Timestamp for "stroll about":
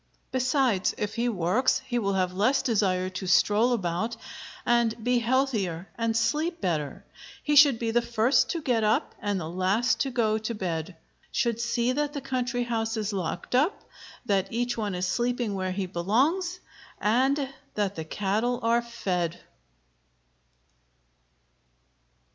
3.27-4.17